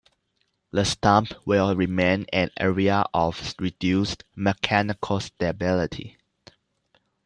[0.71, 6.17] The stump will remain an area of reduced mechanical stability.